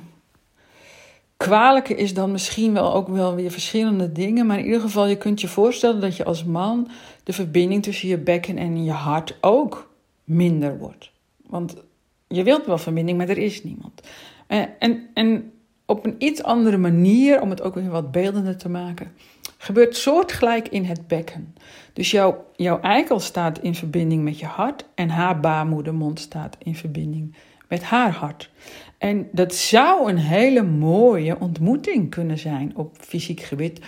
kwalijke 1.37 1.95
is 1.95 2.15
dan 2.15 2.31
misschien 2.31 2.73
wel 2.73 2.95
ook 2.95 3.09
wel 3.09 3.35
weer 3.35 3.51
verschillende 3.51 4.13
dingen. 4.13 4.47
Maar 4.47 4.59
in 4.59 4.65
ieder 4.65 4.81
geval, 4.81 5.07
je 5.07 5.19
kunt 5.19 5.41
je 5.41 5.49
voorstellen 5.49 6.01
dat 6.01 6.17
je 6.17 6.25
als 6.25 6.45
man 6.45 6.89
de 7.23 7.33
verbinding 7.33 7.83
tussen 7.83 8.09
je 8.09 8.19
bekken 8.19 8.59
en 8.59 8.85
je 8.85 8.91
hart 8.91 9.37
ook 9.41 9.95
minder 10.25 10.79
wordt. 10.79 11.11
Want 11.47 11.77
je 12.29 12.43
wilt 12.43 12.67
wel 12.67 12.79
verbinding, 12.79 13.19
maar 13.19 13.29
er 13.29 13.39
is 13.39 13.65
niemand. 13.65 14.01
Eh, 14.47 14.63
en, 14.79 15.09
en 15.15 15.53
op 15.87 16.05
een 16.05 16.15
iets 16.19 16.43
andere 16.43 16.77
manier, 16.77 17.41
om 17.41 17.51
het 17.51 17.63
ook 17.63 17.75
weer 17.75 17.91
wat 17.91 18.13
beeldender 18.13 18.57
te 18.57 18.69
maken, 18.69 19.13
gebeurt 19.59 19.97
soortgelijk 19.97 20.69
in 20.69 20.85
het 20.85 21.07
bekken. 21.07 21.55
Dus 21.93 22.11
jouw, 22.11 22.45
jouw 22.57 22.81
eikel 22.81 23.21
staat 23.21 23.59
in 23.59 23.75
verbinding 23.75 24.23
met 24.23 24.39
je 24.39 24.47
hart 24.47 24.85
en 24.95 25.09
haar 25.09 25.41
baarmoedermond 25.41 26.21
staat 26.21 26.57
in 26.59 26.75
verbinding 26.75 27.35
met 27.69 27.83
haar 27.83 28.13
hart. 28.13 28.51
En 28.99 29.29
dat 29.33 29.55
zou 29.55 30.11
een 30.11 30.19
hele 30.19 30.63
mooie 30.63 31.41
ontmoeting 31.41 32.11
kunnen 32.11 32.39
zijn 32.39 32.73
op 32.77 32.97
fysiek 33.01 33.41
gebied. 33.41 33.81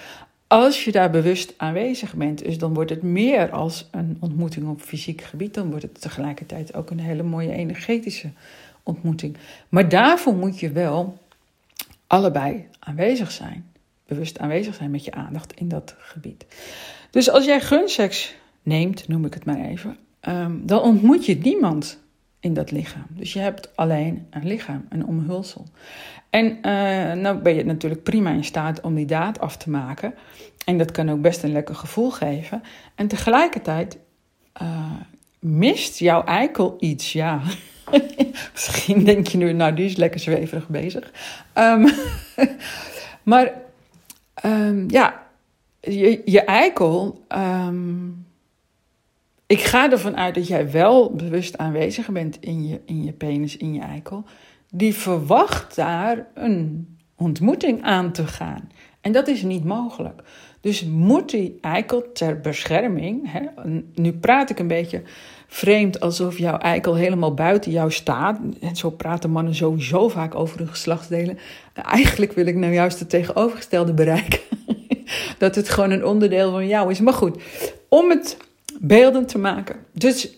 Als 0.47 0.85
je 0.85 0.93
daar 0.93 1.11
bewust 1.11 1.55
aanwezig 1.57 2.15
bent, 2.15 2.45
dus 2.45 2.59
dan 2.59 2.75
wordt 2.75 2.91
het 2.91 3.03
meer 3.03 3.51
als 3.51 3.89
een 3.91 4.17
ontmoeting 4.21 4.69
op 4.69 4.81
fysiek 4.81 5.21
gebied, 5.21 5.55
dan 5.55 5.69
wordt 5.69 5.83
het 5.83 6.01
tegelijkertijd 6.01 6.75
ook 6.75 6.91
een 6.91 7.01
hele 7.01 7.23
mooie 7.23 7.53
energetische 7.53 8.31
ontmoeting. 8.83 9.37
Maar 9.69 9.89
daarvoor 9.89 10.35
moet 10.35 10.61
je 10.61 10.73
wel 10.73 11.19
allebei 12.09 12.69
aanwezig 12.79 13.31
zijn. 13.31 13.73
Bewust 14.07 14.39
aanwezig 14.39 14.75
zijn 14.75 14.91
met 14.91 15.05
je 15.05 15.13
aandacht 15.13 15.53
in 15.53 15.69
dat 15.69 15.95
gebied. 15.99 16.47
Dus 17.11 17.31
als 17.31 17.45
jij 17.45 17.61
gunseks 17.61 18.35
neemt, 18.63 19.09
noem 19.09 19.25
ik 19.25 19.35
het 19.35 19.45
maar 19.45 19.61
even, 19.61 19.97
ehm, 20.21 20.53
dan 20.63 20.81
ontmoet 20.81 21.27
je 21.27 21.37
niemand 21.37 21.99
in 22.41 22.55
dat 22.55 22.71
lichaam. 22.71 23.07
Dus 23.09 23.33
je 23.33 23.39
hebt 23.39 23.77
alleen 23.77 24.27
een 24.31 24.47
lichaam, 24.47 24.87
een 24.89 25.07
omhulsel. 25.07 25.67
En 26.31 26.47
uh, 26.47 26.63
nou 27.23 27.39
ben 27.39 27.55
je 27.55 27.65
natuurlijk 27.65 28.03
prima 28.03 28.31
in 28.31 28.45
staat 28.45 28.81
om 28.81 28.95
die 28.95 29.07
daad 29.07 29.41
af 29.41 29.57
te 29.57 29.71
maken. 29.71 30.15
En 30.65 30.79
dat 30.79 30.91
kan 30.91 31.11
ook 31.11 31.21
best 31.21 31.43
een 31.43 31.53
lekker 31.53 31.75
gevoel 31.75 32.11
geven. 32.11 32.63
En 32.95 33.09
tegelijkertijd 33.09 33.99
uh, 34.63 34.93
mist 35.39 35.99
jouw 35.99 36.25
eikel 36.25 36.77
iets, 36.79 37.13
ja. 37.13 37.43
Misschien 38.55 39.05
denk 39.05 39.27
je 39.27 39.39
nu, 39.39 39.53
nou, 39.53 39.75
die 39.75 39.85
is 39.85 39.97
lekker 39.97 40.21
zweverig 40.21 40.69
bezig. 40.69 41.13
Um, 41.55 41.89
maar 43.23 43.53
um, 44.45 44.91
ja, 44.91 45.27
je, 45.81 46.23
je 46.25 46.41
eikel. 46.41 47.25
Um, 47.29 48.27
ik 49.47 49.61
ga 49.61 49.91
ervan 49.91 50.17
uit 50.17 50.35
dat 50.35 50.47
jij 50.47 50.71
wel 50.71 51.15
bewust 51.15 51.59
aanwezig 51.59 52.11
bent 52.11 52.37
in 52.41 52.69
je, 52.69 52.81
in 52.85 53.05
je 53.05 53.13
penis, 53.13 53.57
in 53.57 53.75
je 53.75 53.81
eikel. 53.81 54.25
Die 54.71 54.95
verwacht 54.95 55.77
daar 55.77 56.27
een 56.35 56.89
ontmoeting 57.17 57.83
aan 57.83 58.13
te 58.13 58.27
gaan. 58.27 58.69
En 59.01 59.13
dat 59.13 59.29
is 59.29 59.43
niet 59.43 59.65
mogelijk. 59.65 60.23
Dus 60.61 60.85
moet 60.85 61.31
die 61.31 61.59
eikel 61.61 62.13
ter 62.13 62.41
bescherming. 62.41 63.33
Hè, 63.33 63.71
nu 63.95 64.13
praat 64.13 64.51
ik 64.51 64.59
een 64.59 64.67
beetje 64.67 65.03
vreemd 65.49 66.01
alsof 66.01 66.39
jouw 66.39 66.59
eikel 66.59 66.95
helemaal 66.95 67.35
buiten 67.35 67.71
jou 67.71 67.93
staat. 67.93 68.39
En 68.61 68.77
zo 68.77 68.91
praten 68.91 69.31
mannen 69.31 69.55
sowieso 69.55 70.09
vaak 70.09 70.35
over 70.35 70.59
hun 70.59 70.69
geslachtsdelen. 70.69 71.39
Eigenlijk 71.75 72.33
wil 72.33 72.47
ik 72.47 72.57
nou 72.57 72.73
juist 72.73 72.99
het 72.99 73.11
tegenovergestelde 73.11 73.93
bereiken. 73.93 74.41
dat 75.39 75.55
het 75.55 75.69
gewoon 75.69 75.91
een 75.91 76.05
onderdeel 76.05 76.51
van 76.51 76.67
jou 76.67 76.91
is. 76.91 77.01
Maar 77.01 77.13
goed, 77.13 77.43
om 77.89 78.11
het 78.11 78.37
beeldend 78.81 79.29
te 79.29 79.39
maken. 79.39 79.77
Dus 79.93 80.31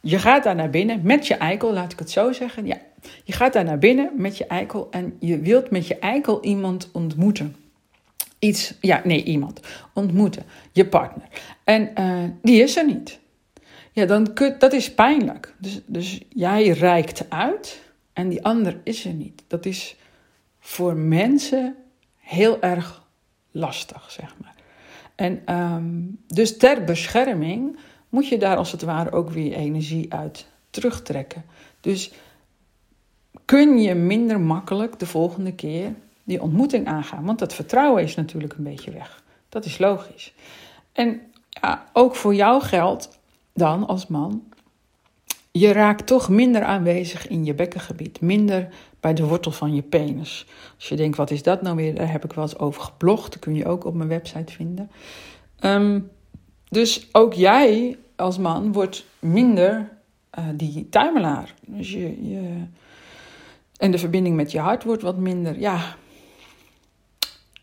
je 0.00 0.18
gaat 0.18 0.44
daar 0.44 0.54
naar 0.54 0.70
binnen 0.70 1.00
met 1.02 1.26
je 1.26 1.34
eikel, 1.34 1.72
laat 1.72 1.92
ik 1.92 1.98
het 1.98 2.10
zo 2.10 2.32
zeggen. 2.32 2.66
Ja, 2.66 2.76
je 3.24 3.32
gaat 3.32 3.52
daar 3.52 3.64
naar 3.64 3.78
binnen 3.78 4.10
met 4.16 4.38
je 4.38 4.46
eikel 4.46 4.88
en 4.90 5.16
je 5.20 5.38
wilt 5.38 5.70
met 5.70 5.86
je 5.86 5.98
eikel 5.98 6.42
iemand 6.42 6.88
ontmoeten. 6.92 7.56
Iets, 8.38 8.74
ja, 8.80 9.00
nee, 9.04 9.22
iemand 9.22 9.60
ontmoeten, 9.92 10.42
je 10.72 10.86
partner. 10.86 11.26
En 11.64 11.90
uh, 11.98 12.24
die 12.42 12.62
is 12.62 12.76
er 12.76 12.86
niet. 12.86 13.18
Ja, 13.94 14.06
dan 14.06 14.34
dat 14.58 14.72
is 14.72 14.94
pijnlijk. 14.94 15.54
Dus, 15.58 15.80
dus 15.86 16.20
jij 16.28 16.68
reikt 16.68 17.30
uit 17.30 17.80
en 18.12 18.28
die 18.28 18.44
ander 18.44 18.80
is 18.84 19.04
er 19.04 19.12
niet. 19.12 19.42
Dat 19.46 19.66
is 19.66 19.96
voor 20.60 20.96
mensen 20.96 21.76
heel 22.16 22.60
erg 22.60 23.02
lastig, 23.50 24.10
zeg 24.10 24.34
maar. 24.40 24.54
En 25.14 25.54
um, 25.54 26.18
dus 26.26 26.56
ter 26.56 26.84
bescherming 26.84 27.78
moet 28.08 28.28
je 28.28 28.38
daar 28.38 28.56
als 28.56 28.72
het 28.72 28.82
ware 28.82 29.12
ook 29.12 29.30
weer 29.30 29.52
energie 29.52 30.12
uit 30.12 30.46
terugtrekken. 30.70 31.44
Dus 31.80 32.12
kun 33.44 33.78
je 33.78 33.94
minder 33.94 34.40
makkelijk 34.40 34.98
de 34.98 35.06
volgende 35.06 35.52
keer 35.52 35.94
die 36.24 36.42
ontmoeting 36.42 36.86
aangaan. 36.86 37.24
Want 37.24 37.38
dat 37.38 37.54
vertrouwen 37.54 38.02
is 38.02 38.14
natuurlijk 38.14 38.54
een 38.54 38.64
beetje 38.64 38.90
weg. 38.90 39.22
Dat 39.48 39.64
is 39.64 39.78
logisch. 39.78 40.34
En 40.92 41.20
ja, 41.48 41.86
ook 41.92 42.16
voor 42.16 42.34
jou 42.34 42.62
geldt 42.62 43.18
dan 43.54 43.86
als 43.86 44.06
man. 44.06 44.42
Je 45.50 45.72
raakt 45.72 46.06
toch 46.06 46.28
minder 46.28 46.62
aanwezig 46.62 47.28
in 47.28 47.44
je 47.44 47.54
bekkengebied, 47.54 48.20
minder 48.20 48.68
bij 49.00 49.14
de 49.14 49.26
wortel 49.26 49.52
van 49.52 49.74
je 49.74 49.82
penis. 49.82 50.46
Als 50.76 50.88
je 50.88 50.96
denkt, 50.96 51.16
wat 51.16 51.30
is 51.30 51.42
dat 51.42 51.62
nou 51.62 51.76
weer? 51.76 51.94
Daar 51.94 52.12
heb 52.12 52.24
ik 52.24 52.32
wel 52.32 52.44
eens 52.44 52.58
over 52.58 52.82
geblogd. 52.82 53.32
Dat 53.32 53.40
kun 53.40 53.54
je 53.54 53.66
ook 53.66 53.84
op 53.84 53.94
mijn 53.94 54.08
website 54.08 54.52
vinden. 54.52 54.90
Um, 55.60 56.10
dus 56.68 57.08
ook 57.12 57.34
jij 57.34 57.98
als 58.16 58.38
man 58.38 58.72
wordt 58.72 59.06
minder 59.18 59.90
uh, 60.38 60.44
die 60.54 60.88
tuimelaar. 60.88 61.54
Dus 61.66 61.90
je, 61.90 62.28
je, 62.28 62.62
en 63.76 63.90
de 63.90 63.98
verbinding 63.98 64.36
met 64.36 64.52
je 64.52 64.58
hart 64.58 64.84
wordt 64.84 65.02
wat 65.02 65.16
minder. 65.16 65.58
Ja. 65.58 65.96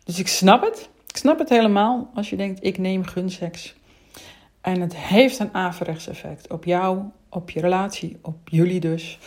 Dus 0.04 0.18
ik 0.18 0.28
snap 0.28 0.62
het. 0.62 0.88
Ik 1.06 1.16
snap 1.16 1.38
het 1.38 1.48
helemaal 1.48 2.10
als 2.14 2.30
je 2.30 2.36
denkt, 2.36 2.64
ik 2.64 2.78
neem 2.78 3.04
gunseks. 3.04 3.74
En 4.62 4.80
het 4.80 4.96
heeft 4.96 5.38
een 5.38 5.54
averechts 5.54 6.08
effect 6.08 6.52
op 6.52 6.64
jou, 6.64 6.98
op 7.28 7.50
je 7.50 7.60
relatie, 7.60 8.18
op 8.22 8.48
jullie 8.48 8.80
dus. 8.80 9.18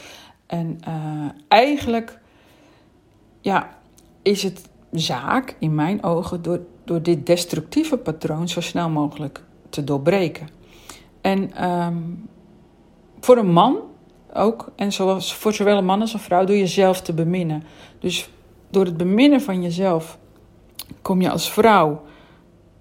En 0.45 0.79
uh, 0.87 1.29
eigenlijk 1.47 2.19
ja, 3.41 3.77
is 4.21 4.43
het 4.43 4.69
zaak 4.91 5.55
in 5.59 5.75
mijn 5.75 6.03
ogen 6.03 6.41
door, 6.41 6.59
door 6.83 7.01
dit 7.01 7.25
destructieve 7.25 7.97
patroon 7.97 8.49
zo 8.49 8.61
snel 8.61 8.89
mogelijk 8.89 9.43
te 9.69 9.83
doorbreken. 9.83 10.47
En 11.21 11.65
um, 11.69 12.29
voor 13.19 13.37
een 13.37 13.51
man 13.51 13.77
ook, 14.33 14.71
en 14.75 14.91
zoals 14.91 15.35
voor 15.35 15.53
zowel 15.53 15.77
een 15.77 15.85
man 15.85 16.01
als 16.01 16.13
een 16.13 16.19
vrouw, 16.19 16.45
door 16.45 16.55
jezelf 16.55 17.01
te 17.01 17.13
beminnen. 17.13 17.63
Dus 17.99 18.29
door 18.69 18.85
het 18.85 18.97
beminnen 18.97 19.41
van 19.41 19.61
jezelf 19.61 20.17
kom 21.01 21.21
je 21.21 21.29
als 21.29 21.51
vrouw 21.51 22.03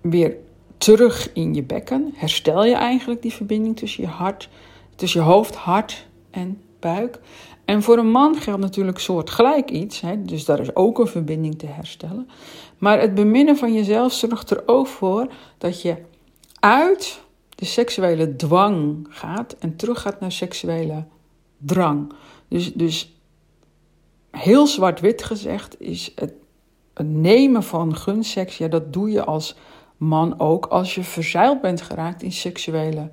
weer 0.00 0.36
terug 0.78 1.32
in 1.32 1.54
je 1.54 1.62
bekken. 1.62 2.12
Herstel 2.14 2.64
je 2.64 2.74
eigenlijk 2.74 3.22
die 3.22 3.32
verbinding 3.32 3.76
tussen 3.76 4.02
je 4.02 4.08
hart, 4.08 4.48
tussen 4.96 5.20
je 5.20 5.26
hoofd, 5.26 5.54
hart 5.54 6.06
en 6.30 6.62
buik. 6.80 7.18
En 7.64 7.82
voor 7.82 7.98
een 7.98 8.10
man 8.10 8.36
geldt 8.36 8.60
natuurlijk 8.60 8.98
soortgelijk 8.98 9.70
iets, 9.70 10.00
hè, 10.00 10.22
dus 10.22 10.44
daar 10.44 10.60
is 10.60 10.74
ook 10.76 10.98
een 10.98 11.06
verbinding 11.06 11.58
te 11.58 11.66
herstellen. 11.66 12.28
Maar 12.78 13.00
het 13.00 13.14
beminnen 13.14 13.56
van 13.56 13.72
jezelf 13.72 14.12
zorgt 14.12 14.50
er 14.50 14.62
ook 14.66 14.86
voor 14.86 15.32
dat 15.58 15.82
je 15.82 15.96
uit 16.60 17.20
de 17.54 17.64
seksuele 17.64 18.36
dwang 18.36 19.06
gaat 19.08 19.56
en 19.58 19.76
terug 19.76 20.00
gaat 20.00 20.20
naar 20.20 20.32
seksuele 20.32 21.04
drang. 21.58 22.12
Dus, 22.48 22.72
dus 22.72 23.14
heel 24.30 24.66
zwart-wit 24.66 25.22
gezegd 25.22 25.80
is 25.80 26.12
het, 26.14 26.32
het 26.94 27.08
nemen 27.08 27.62
van 27.62 27.96
gunseks, 27.96 28.58
ja, 28.58 28.68
dat 28.68 28.92
doe 28.92 29.10
je 29.10 29.24
als 29.24 29.56
man 30.06 30.40
ook 30.40 30.66
als 30.66 30.94
je 30.94 31.02
verzeild 31.02 31.60
bent 31.60 31.82
geraakt 31.82 32.22
in 32.22 32.32
seksuele 32.32 33.10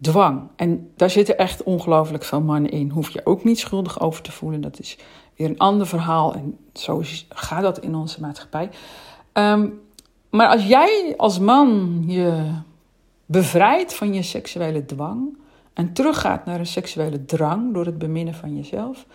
dwang. 0.00 0.48
En 0.56 0.90
daar 0.96 1.10
zitten 1.10 1.38
echt 1.38 1.62
ongelooflijk 1.62 2.24
veel 2.24 2.40
mannen 2.40 2.70
in. 2.70 2.90
Hoef 2.90 3.10
je 3.10 3.26
ook 3.26 3.44
niet 3.44 3.58
schuldig 3.58 4.00
over 4.00 4.22
te 4.22 4.32
voelen. 4.32 4.60
Dat 4.60 4.78
is 4.78 4.98
weer 5.36 5.48
een 5.48 5.58
ander 5.58 5.86
verhaal. 5.86 6.34
En 6.34 6.58
zo 6.72 7.02
gaat 7.28 7.62
dat 7.62 7.78
in 7.78 7.94
onze 7.94 8.20
maatschappij. 8.20 8.70
Ehm, 9.32 9.68
maar 10.30 10.48
als 10.48 10.66
jij 10.66 11.14
als 11.16 11.38
man 11.38 12.02
je 12.06 12.50
bevrijdt 13.26 13.94
van 13.94 14.14
je 14.14 14.22
seksuele 14.22 14.84
dwang 14.84 15.38
en 15.72 15.92
teruggaat 15.92 16.44
naar 16.44 16.58
een 16.58 16.66
seksuele 16.66 17.24
drang 17.24 17.74
door 17.74 17.86
het 17.86 17.98
beminnen 17.98 18.34
van 18.34 18.56
jezelf, 18.56 19.06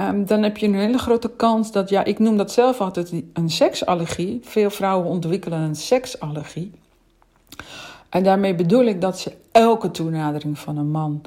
um, 0.00 0.26
dan 0.26 0.42
heb 0.42 0.56
je 0.56 0.66
een 0.66 0.74
hele 0.74 0.98
grote 0.98 1.30
kans 1.36 1.72
dat, 1.72 1.88
ja, 1.88 2.04
ik 2.04 2.18
noem 2.18 2.36
dat 2.36 2.52
zelf 2.52 2.80
altijd 2.80 3.22
een 3.32 3.50
seksallergie. 3.50 4.40
Veel 4.42 4.70
vrouwen 4.70 5.08
ontwikkelen 5.08 5.58
een 5.58 5.76
seksallergie. 5.76 6.72
En 8.08 8.22
daarmee 8.22 8.54
bedoel 8.54 8.84
ik 8.84 9.00
dat 9.00 9.18
ze 9.18 9.32
elke 9.52 9.90
toenadering 9.90 10.58
van 10.58 10.76
een 10.76 10.90
man, 10.90 11.22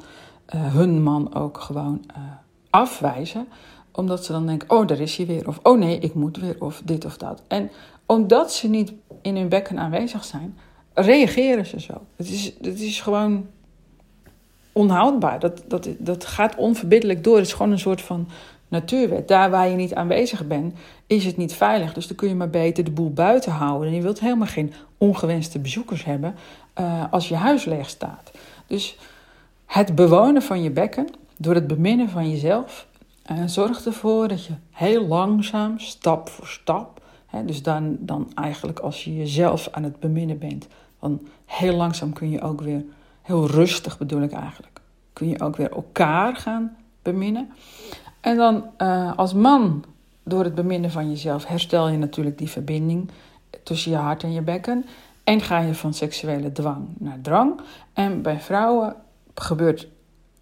uh, 0.54 0.74
hun 0.74 1.02
man 1.02 1.34
ook 1.34 1.60
gewoon 1.60 2.04
uh, 2.10 2.22
afwijzen. 2.70 3.46
Omdat 3.92 4.24
ze 4.24 4.32
dan 4.32 4.46
denken, 4.46 4.70
oh 4.70 4.86
daar 4.86 5.00
is 5.00 5.16
hij 5.16 5.26
weer. 5.26 5.48
Of 5.48 5.58
oh 5.62 5.78
nee, 5.78 5.98
ik 5.98 6.14
moet 6.14 6.36
weer. 6.36 6.56
Of 6.58 6.82
dit 6.84 7.04
of 7.04 7.16
dat. 7.16 7.42
En 7.48 7.70
omdat 8.06 8.52
ze 8.52 8.68
niet 8.68 8.92
in 9.22 9.36
hun 9.36 9.48
bekken 9.48 9.78
aanwezig 9.78 10.24
zijn, 10.24 10.58
reageren 10.94 11.66
ze 11.66 11.80
zo. 11.80 11.92
Het 12.16 12.28
is, 12.28 12.52
het 12.60 12.80
is 12.80 13.00
gewoon 13.00 13.46
onhoudbaar. 14.72 15.38
Dat, 15.38 15.62
dat, 15.68 15.88
dat 15.98 16.24
gaat 16.24 16.56
onverbiddelijk 16.56 17.24
door. 17.24 17.36
Het 17.36 17.46
is 17.46 17.52
gewoon 17.52 17.72
een 17.72 17.78
soort 17.78 18.02
van 18.02 18.28
natuurwet. 18.70 19.28
Daar 19.28 19.50
waar 19.50 19.68
je 19.68 19.76
niet 19.76 19.94
aanwezig 19.94 20.46
bent, 20.46 20.74
is 21.06 21.24
het 21.24 21.36
niet 21.36 21.52
veilig. 21.52 21.92
Dus 21.92 22.06
dan 22.06 22.16
kun 22.16 22.28
je 22.28 22.34
maar 22.34 22.50
beter 22.50 22.84
de 22.84 22.90
boel 22.90 23.12
buiten 23.12 23.52
houden. 23.52 23.88
En 23.88 23.94
je 23.94 24.02
wilt 24.02 24.20
helemaal 24.20 24.46
geen 24.46 24.72
ongewenste 24.98 25.58
bezoekers 25.58 26.04
hebben 26.04 26.34
uh, 26.80 27.04
als 27.10 27.28
je 27.28 27.34
huis 27.34 27.64
leeg 27.64 27.88
staat. 27.88 28.30
Dus 28.66 28.98
het 29.66 29.94
bewonen 29.94 30.42
van 30.42 30.62
je 30.62 30.70
bekken, 30.70 31.08
door 31.36 31.54
het 31.54 31.66
beminnen 31.66 32.08
van 32.08 32.30
jezelf, 32.30 32.86
uh, 33.30 33.42
zorgt 33.46 33.86
ervoor 33.86 34.28
dat 34.28 34.44
je 34.44 34.52
heel 34.70 35.06
langzaam, 35.06 35.78
stap 35.78 36.28
voor 36.28 36.46
stap, 36.46 37.00
hè, 37.26 37.44
dus 37.44 37.62
dan, 37.62 37.96
dan 38.00 38.30
eigenlijk 38.34 38.78
als 38.78 39.04
je 39.04 39.16
jezelf 39.16 39.68
aan 39.70 39.82
het 39.82 40.00
beminnen 40.00 40.38
bent, 40.38 40.66
dan 41.00 41.28
heel 41.44 41.74
langzaam 41.74 42.12
kun 42.12 42.30
je 42.30 42.40
ook 42.40 42.60
weer, 42.60 42.84
heel 43.22 43.46
rustig 43.46 43.98
bedoel 43.98 44.22
ik 44.22 44.32
eigenlijk, 44.32 44.80
kun 45.12 45.28
je 45.28 45.40
ook 45.40 45.56
weer 45.56 45.70
elkaar 45.70 46.36
gaan 46.36 46.76
beminnen. 47.02 47.50
En 48.20 48.36
dan 48.36 48.64
uh, 48.78 49.12
als 49.16 49.34
man, 49.34 49.84
door 50.24 50.44
het 50.44 50.54
beminnen 50.54 50.90
van 50.90 51.10
jezelf, 51.10 51.46
herstel 51.46 51.88
je 51.88 51.98
natuurlijk 51.98 52.38
die 52.38 52.50
verbinding 52.50 53.10
tussen 53.62 53.90
je 53.90 53.96
hart 53.96 54.22
en 54.22 54.32
je 54.32 54.42
bekken. 54.42 54.84
En 55.24 55.40
ga 55.40 55.58
je 55.58 55.74
van 55.74 55.94
seksuele 55.94 56.52
dwang 56.52 56.88
naar 56.98 57.20
drang. 57.22 57.60
En 57.92 58.22
bij 58.22 58.40
vrouwen 58.40 58.96
gebeurt 59.34 59.88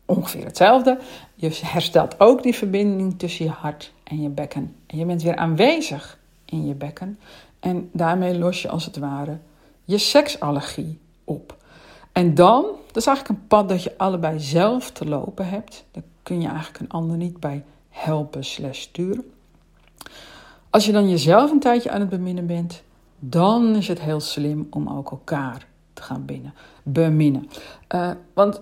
ongeveer 0.04 0.44
hetzelfde. 0.44 0.98
Je 1.34 1.58
herstelt 1.62 2.20
ook 2.20 2.42
die 2.42 2.54
verbinding 2.54 3.18
tussen 3.18 3.44
je 3.44 3.50
hart 3.50 3.92
en 4.04 4.22
je 4.22 4.28
bekken. 4.28 4.74
En 4.86 4.98
je 4.98 5.04
bent 5.04 5.22
weer 5.22 5.36
aanwezig 5.36 6.18
in 6.44 6.66
je 6.66 6.74
bekken. 6.74 7.18
En 7.60 7.90
daarmee 7.92 8.38
los 8.38 8.62
je 8.62 8.68
als 8.68 8.84
het 8.84 8.96
ware 8.96 9.38
je 9.84 9.98
seksallergie 9.98 10.98
op. 11.24 11.56
En 12.18 12.34
dan, 12.34 12.64
dat 12.86 12.96
is 12.96 13.06
eigenlijk 13.06 13.38
een 13.38 13.46
pad 13.46 13.68
dat 13.68 13.82
je 13.82 13.94
allebei 13.96 14.40
zelf 14.40 14.90
te 14.90 15.04
lopen 15.04 15.48
hebt. 15.48 15.84
Daar 15.90 16.02
kun 16.22 16.40
je 16.40 16.48
eigenlijk 16.48 16.78
een 16.78 16.88
ander 16.88 17.16
niet 17.16 17.40
bij 17.40 17.64
helpen 17.88 18.44
slash 18.44 18.80
sturen. 18.80 19.32
Als 20.70 20.86
je 20.86 20.92
dan 20.92 21.08
jezelf 21.08 21.50
een 21.50 21.60
tijdje 21.60 21.90
aan 21.90 22.00
het 22.00 22.08
beminnen 22.08 22.46
bent, 22.46 22.82
dan 23.18 23.76
is 23.76 23.88
het 23.88 24.00
heel 24.00 24.20
slim 24.20 24.66
om 24.70 24.88
ook 24.88 25.10
elkaar 25.10 25.66
te 25.92 26.02
gaan 26.02 26.24
binnen, 26.24 26.54
beminnen. 26.82 27.48
Uh, 27.94 28.10
want 28.34 28.60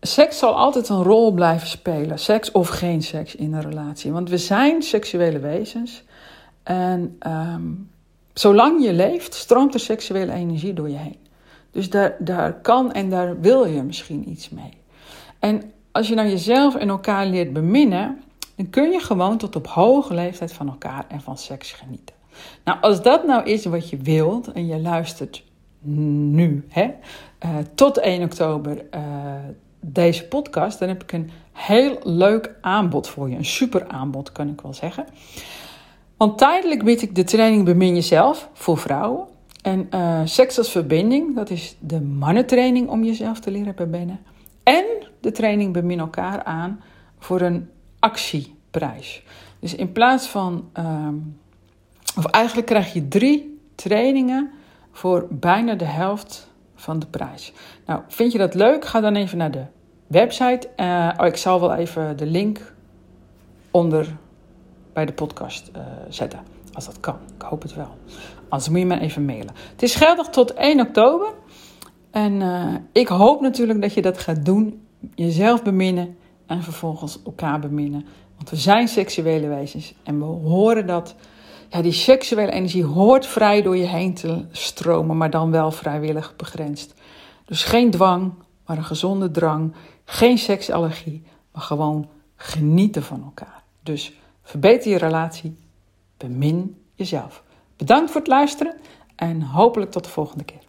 seks 0.00 0.38
zal 0.38 0.56
altijd 0.56 0.88
een 0.88 1.02
rol 1.02 1.32
blijven 1.32 1.68
spelen, 1.68 2.18
seks 2.18 2.52
of 2.52 2.68
geen 2.68 3.02
seks 3.02 3.34
in 3.34 3.52
een 3.52 3.62
relatie. 3.62 4.12
Want 4.12 4.30
we 4.30 4.38
zijn 4.38 4.82
seksuele 4.82 5.38
wezens 5.38 6.04
en 6.62 7.18
um, 7.26 7.90
zolang 8.32 8.84
je 8.84 8.92
leeft, 8.92 9.34
stroomt 9.34 9.74
er 9.74 9.80
seksuele 9.80 10.32
energie 10.32 10.72
door 10.72 10.88
je 10.88 10.96
heen. 10.96 11.26
Dus 11.78 11.90
daar, 11.90 12.16
daar 12.18 12.52
kan 12.52 12.92
en 12.92 13.10
daar 13.10 13.40
wil 13.40 13.66
je 13.66 13.82
misschien 13.82 14.30
iets 14.30 14.48
mee. 14.48 14.70
En 15.38 15.72
als 15.92 16.08
je 16.08 16.14
nou 16.14 16.28
jezelf 16.28 16.74
en 16.74 16.88
elkaar 16.88 17.26
leert 17.26 17.52
beminnen, 17.52 18.20
dan 18.56 18.70
kun 18.70 18.90
je 18.90 19.00
gewoon 19.00 19.38
tot 19.38 19.56
op 19.56 19.66
hoge 19.66 20.14
leeftijd 20.14 20.52
van 20.52 20.68
elkaar 20.68 21.04
en 21.08 21.20
van 21.20 21.38
seks 21.38 21.72
genieten. 21.72 22.14
Nou, 22.64 22.78
als 22.80 23.02
dat 23.02 23.26
nou 23.26 23.44
is 23.44 23.64
wat 23.64 23.90
je 23.90 23.96
wilt 23.96 24.52
en 24.52 24.66
je 24.66 24.80
luistert 24.80 25.44
nu, 25.80 26.66
hè, 26.68 26.84
uh, 27.44 27.50
tot 27.74 27.98
1 27.98 28.22
oktober 28.22 28.84
uh, 28.94 29.02
deze 29.80 30.28
podcast, 30.28 30.78
dan 30.78 30.88
heb 30.88 31.02
ik 31.02 31.12
een 31.12 31.30
heel 31.52 31.98
leuk 32.02 32.54
aanbod 32.60 33.08
voor 33.08 33.30
je. 33.30 33.36
Een 33.36 33.44
super 33.44 33.86
aanbod, 33.86 34.32
kan 34.32 34.48
ik 34.48 34.60
wel 34.60 34.74
zeggen. 34.74 35.06
Want 36.16 36.38
tijdelijk 36.38 36.84
bied 36.84 37.02
ik 37.02 37.14
de 37.14 37.24
training 37.24 37.64
Bemin 37.64 37.94
Jezelf 37.94 38.48
voor 38.52 38.78
vrouwen. 38.78 39.36
En 39.68 39.88
uh, 39.94 40.20
seks 40.24 40.58
als 40.58 40.70
verbinding, 40.70 41.34
dat 41.34 41.50
is 41.50 41.76
de 41.80 42.00
mannentraining 42.00 42.88
om 42.88 43.04
jezelf 43.04 43.40
te 43.40 43.50
leren 43.50 43.74
beminnen. 43.74 44.20
En 44.62 44.84
de 45.20 45.32
training 45.32 45.72
Bemin 45.72 45.98
elkaar 45.98 46.42
aan 46.42 46.82
voor 47.18 47.40
een 47.40 47.70
actieprijs. 47.98 49.22
Dus 49.60 49.74
in 49.74 49.92
plaats 49.92 50.26
van, 50.26 50.70
um, 50.78 51.38
of 52.16 52.24
eigenlijk 52.24 52.66
krijg 52.66 52.92
je 52.92 53.08
drie 53.08 53.60
trainingen 53.74 54.50
voor 54.92 55.26
bijna 55.30 55.74
de 55.74 55.84
helft 55.84 56.50
van 56.74 56.98
de 56.98 57.06
prijs. 57.06 57.52
Nou, 57.86 58.02
vind 58.08 58.32
je 58.32 58.38
dat 58.38 58.54
leuk? 58.54 58.84
Ga 58.84 59.00
dan 59.00 59.16
even 59.16 59.38
naar 59.38 59.50
de 59.50 59.64
website. 60.06 60.68
Uh, 60.76 61.10
oh, 61.16 61.26
ik 61.26 61.36
zal 61.36 61.60
wel 61.60 61.74
even 61.74 62.16
de 62.16 62.26
link 62.26 62.74
onder 63.70 64.16
bij 64.92 65.06
de 65.06 65.12
podcast 65.12 65.70
uh, 65.76 65.82
zetten. 66.08 66.40
Als 66.72 66.86
dat 66.86 67.00
kan. 67.00 67.18
Ik 67.36 67.42
hoop 67.42 67.62
het 67.62 67.74
wel. 67.74 67.96
Anders 68.48 68.70
moet 68.70 68.78
je 68.78 68.86
me 68.86 69.00
even 69.00 69.24
mailen. 69.24 69.54
Het 69.70 69.82
is 69.82 69.94
geldig 69.94 70.26
tot 70.26 70.54
1 70.54 70.80
oktober. 70.80 71.28
En 72.10 72.32
uh, 72.40 72.74
ik 72.92 73.08
hoop 73.08 73.40
natuurlijk 73.40 73.80
dat 73.80 73.94
je 73.94 74.02
dat 74.02 74.18
gaat 74.18 74.44
doen. 74.44 74.86
Jezelf 75.14 75.62
beminnen 75.62 76.16
en 76.46 76.62
vervolgens 76.62 77.22
elkaar 77.24 77.60
beminnen. 77.60 78.06
Want 78.36 78.50
we 78.50 78.56
zijn 78.56 78.88
seksuele 78.88 79.48
wezens 79.48 79.94
en 80.02 80.18
we 80.18 80.24
horen 80.24 80.86
dat. 80.86 81.14
Ja, 81.68 81.82
die 81.82 81.92
seksuele 81.92 82.52
energie 82.52 82.84
hoort 82.84 83.26
vrij 83.26 83.62
door 83.62 83.76
je 83.76 83.86
heen 83.86 84.14
te 84.14 84.44
stromen, 84.50 85.16
maar 85.16 85.30
dan 85.30 85.50
wel 85.50 85.70
vrijwillig 85.70 86.36
begrensd. 86.36 86.94
Dus 87.44 87.64
geen 87.64 87.90
dwang, 87.90 88.32
maar 88.66 88.76
een 88.76 88.84
gezonde 88.84 89.30
drang. 89.30 89.74
Geen 90.04 90.38
seksallergie, 90.38 91.22
maar 91.52 91.62
gewoon 91.62 92.08
genieten 92.36 93.02
van 93.02 93.22
elkaar. 93.24 93.62
Dus 93.82 94.12
verbeter 94.42 94.90
je 94.90 94.98
relatie, 94.98 95.58
bemin 96.16 96.76
jezelf. 96.94 97.42
Bedankt 97.78 98.10
voor 98.10 98.20
het 98.20 98.30
luisteren 98.30 98.76
en 99.16 99.42
hopelijk 99.42 99.90
tot 99.90 100.04
de 100.04 100.10
volgende 100.10 100.44
keer. 100.44 100.67